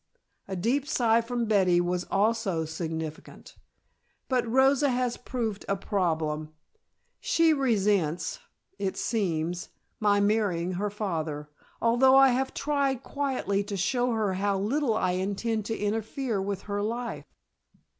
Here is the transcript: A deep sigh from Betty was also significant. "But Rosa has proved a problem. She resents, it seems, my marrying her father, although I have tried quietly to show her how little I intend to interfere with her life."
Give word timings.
A 0.47 0.55
deep 0.55 0.87
sigh 0.87 1.21
from 1.21 1.45
Betty 1.45 1.79
was 1.79 2.05
also 2.05 2.65
significant. 2.65 3.55
"But 4.27 4.47
Rosa 4.47 4.89
has 4.89 5.15
proved 5.15 5.63
a 5.69 5.75
problem. 5.75 6.55
She 7.19 7.53
resents, 7.53 8.39
it 8.79 8.97
seems, 8.97 9.69
my 9.99 10.19
marrying 10.19 10.71
her 10.71 10.89
father, 10.89 11.51
although 11.79 12.15
I 12.15 12.29
have 12.29 12.51
tried 12.55 13.03
quietly 13.03 13.63
to 13.63 13.77
show 13.77 14.11
her 14.13 14.33
how 14.33 14.57
little 14.57 14.95
I 14.97 15.11
intend 15.11 15.65
to 15.65 15.77
interfere 15.77 16.41
with 16.41 16.63
her 16.63 16.81
life." 16.81 17.25